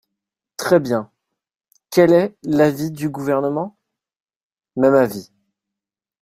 [0.57, 1.11] Très bien!
[1.91, 3.77] Quel est l’avis du Gouvernement?
[4.75, 5.29] Même avis.